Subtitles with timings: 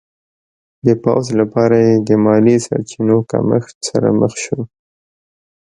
[0.85, 4.59] د پوځ لپاره یې د مالي سرچینو کمښت سره مخ شو.